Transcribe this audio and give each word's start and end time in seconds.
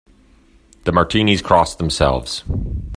The 0.85 0.91
Martinis 0.91 1.43
cross 1.43 1.75
themselves. 1.75 2.43